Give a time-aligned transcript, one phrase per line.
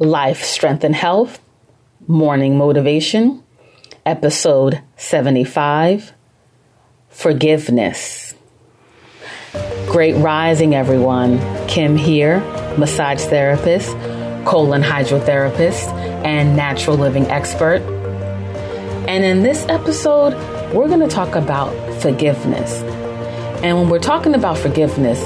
[0.00, 1.40] Life, Strength, and Health,
[2.08, 3.44] Morning Motivation,
[4.06, 6.14] Episode 75
[7.10, 8.34] Forgiveness.
[9.88, 11.38] Great rising, everyone.
[11.68, 12.40] Kim here,
[12.78, 13.90] massage therapist,
[14.46, 15.92] colon hydrotherapist,
[16.24, 17.82] and natural living expert.
[19.06, 20.32] And in this episode,
[20.72, 22.72] we're going to talk about forgiveness.
[23.62, 25.20] And when we're talking about forgiveness,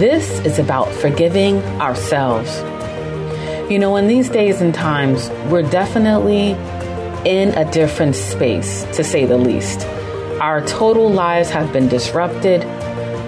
[0.00, 2.60] this is about forgiving ourselves.
[3.68, 6.50] You know, in these days and times, we're definitely
[7.28, 9.84] in a different space, to say the least.
[10.40, 12.64] Our total lives have been disrupted.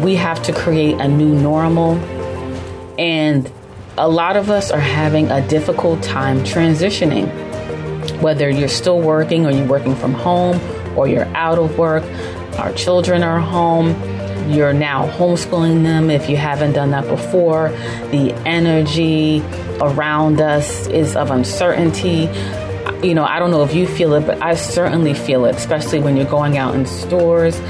[0.01, 1.97] We have to create a new normal.
[3.01, 3.51] And
[3.97, 7.27] a lot of us are having a difficult time transitioning.
[8.23, 10.61] Whether you're still working or you're working from home
[10.97, 12.05] or you're out of work,
[12.61, 13.97] our children are home
[14.49, 17.69] you're now homeschooling them if you haven't done that before.
[18.11, 19.43] The energy
[19.81, 22.31] around us is of uncertainty.
[23.07, 26.01] You know, I don't know if you feel it, but I certainly feel it, especially
[26.01, 27.61] when you're going out in stores.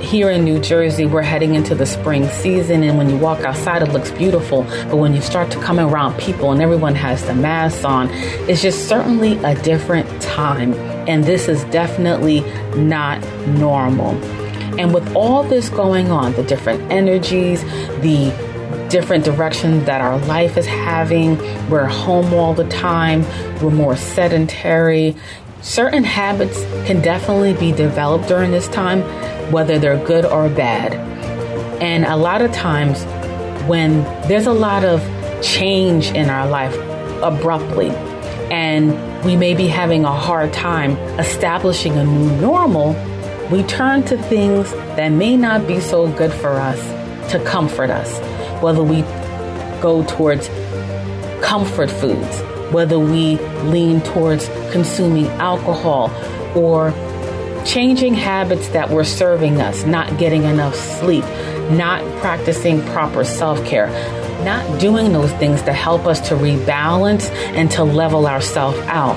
[0.00, 3.82] Here in New Jersey, we're heading into the spring season, and when you walk outside,
[3.82, 4.62] it looks beautiful.
[4.62, 8.08] But when you start to come around people and everyone has the masks on,
[8.48, 10.74] it's just certainly a different time.
[11.08, 12.40] And this is definitely
[12.74, 14.14] not normal.
[14.78, 17.62] And with all this going on, the different energies,
[18.00, 18.32] the
[18.88, 21.36] different directions that our life is having,
[21.68, 23.22] we're home all the time,
[23.60, 25.16] we're more sedentary.
[25.60, 29.02] Certain habits can definitely be developed during this time,
[29.52, 30.94] whether they're good or bad.
[31.82, 33.04] And a lot of times,
[33.68, 35.02] when there's a lot of
[35.42, 36.74] change in our life
[37.22, 37.90] abruptly,
[38.50, 42.94] and we may be having a hard time establishing a new normal,
[43.50, 46.78] we turn to things that may not be so good for us
[47.32, 48.20] to comfort us,
[48.62, 49.00] whether we
[49.80, 50.48] go towards
[51.42, 52.40] comfort foods,
[52.72, 56.10] whether we lean towards consuming alcohol
[56.54, 56.90] or
[57.64, 61.24] changing habits that were serving us, not getting enough sleep,
[61.70, 63.88] not practicing proper self care,
[64.44, 69.16] not doing those things to help us to rebalance and to level ourselves out.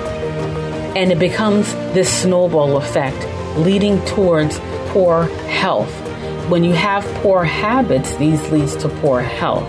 [0.95, 3.22] And it becomes this snowball effect
[3.57, 5.91] leading towards poor health.
[6.50, 9.67] When you have poor habits, these leads to poor health.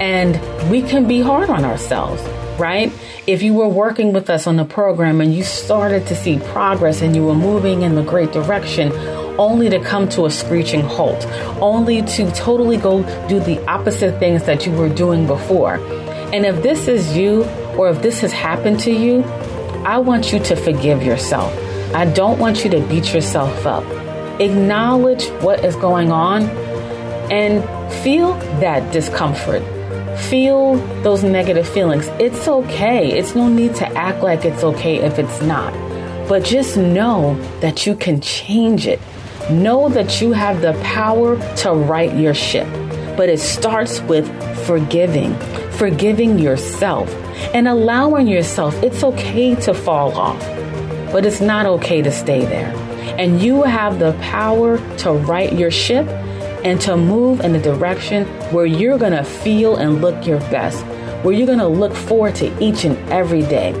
[0.00, 2.22] And we can be hard on ourselves,
[2.58, 2.92] right?
[3.26, 7.00] If you were working with us on the program and you started to see progress
[7.00, 8.92] and you were moving in the great direction,
[9.38, 11.24] only to come to a screeching halt,
[11.60, 15.76] only to totally go do the opposite things that you were doing before.
[16.34, 17.44] And if this is you,
[17.76, 19.22] or if this has happened to you,
[19.84, 21.52] I want you to forgive yourself.
[21.94, 23.84] I don't want you to beat yourself up.
[24.40, 26.42] Acknowledge what is going on
[27.30, 27.62] and
[28.02, 29.62] feel that discomfort.
[30.18, 32.08] Feel those negative feelings.
[32.18, 33.16] It's okay.
[33.16, 35.72] It's no need to act like it's okay if it's not.
[36.28, 39.00] But just know that you can change it.
[39.48, 42.66] Know that you have the power to right your ship.
[43.16, 44.26] But it starts with
[44.66, 45.38] forgiving,
[45.70, 47.08] forgiving yourself,
[47.54, 50.63] and allowing yourself, it's okay to fall off
[51.14, 52.74] but it's not okay to stay there.
[53.20, 56.08] And you have the power to right your ship
[56.64, 60.84] and to move in a direction where you're going to feel and look your best,
[61.22, 63.74] where you're going to look forward to each and every day,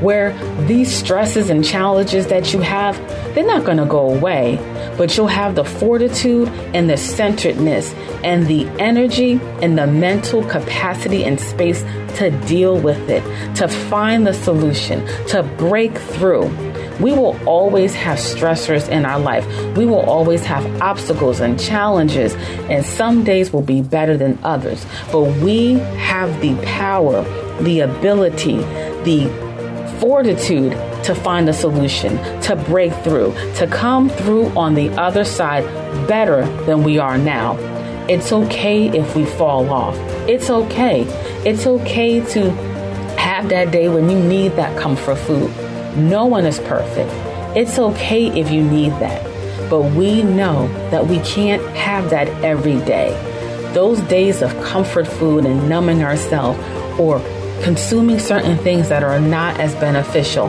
[0.00, 2.98] where these stresses and challenges that you have,
[3.36, 4.56] they're not going to go away,
[4.98, 7.94] but you'll have the fortitude and the centeredness
[8.24, 11.82] and the energy and the mental capacity and space
[12.16, 13.22] to deal with it,
[13.54, 19.46] to find the solution, to break through we will always have stressors in our life.
[19.76, 22.34] We will always have obstacles and challenges,
[22.68, 24.84] and some days will be better than others.
[25.10, 27.22] But we have the power,
[27.62, 28.56] the ability,
[29.04, 29.30] the
[30.00, 30.72] fortitude
[31.04, 35.64] to find a solution, to break through, to come through on the other side
[36.06, 37.56] better than we are now.
[38.08, 39.96] It's okay if we fall off.
[40.28, 41.02] It's okay.
[41.44, 42.50] It's okay to
[43.16, 45.50] have that day when you need that comfort food
[45.96, 47.10] no one is perfect.
[47.56, 49.22] It's okay if you need that.
[49.68, 53.10] But we know that we can't have that every day.
[53.74, 56.58] Those days of comfort food and numbing ourselves
[56.98, 57.20] or
[57.62, 60.48] consuming certain things that are not as beneficial,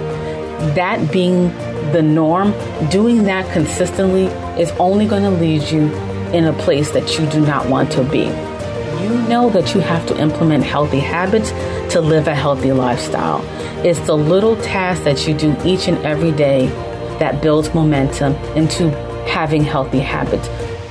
[0.75, 1.50] that being
[1.92, 2.54] the norm,
[2.89, 4.25] doing that consistently
[4.62, 5.94] is only going to lead you
[6.34, 8.53] in a place that you do not want to be.
[9.01, 11.51] You know that you have to implement healthy habits
[11.94, 13.42] to live a healthy lifestyle.
[13.86, 16.68] It's the little tasks that you do each and every day
[17.19, 18.90] that builds momentum into
[19.28, 20.48] having healthy habits.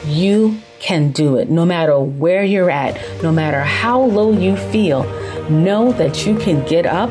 [0.07, 1.49] You can do it.
[1.49, 5.05] No matter where you're at, no matter how low you feel,
[5.49, 7.11] know that you can get up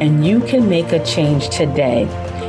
[0.00, 2.04] and you can make a change today.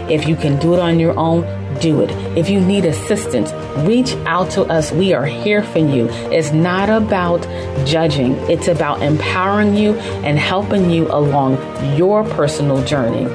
[0.10, 1.44] If you can do it on your own,
[1.82, 2.12] do it.
[2.38, 3.52] If you need assistance,
[3.86, 4.92] reach out to us.
[4.92, 6.08] We are here for you.
[6.32, 7.42] It's not about
[7.86, 11.58] judging, it's about empowering you and helping you along
[11.98, 13.26] your personal journey.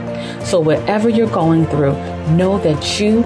[0.45, 1.95] So, whatever you're going through,
[2.37, 3.23] know that you